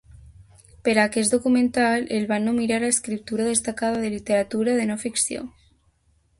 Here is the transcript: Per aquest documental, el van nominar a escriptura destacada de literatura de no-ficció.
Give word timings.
Per 0.87 0.95
aquest 1.01 1.35
documental, 1.35 2.07
el 2.17 2.25
van 2.33 2.49
nominar 2.51 2.81
a 2.83 2.89
escriptura 2.95 3.47
destacada 3.53 4.03
de 4.07 4.13
literatura 4.17 4.77
de 4.81 4.91
no-ficció. 4.95 5.49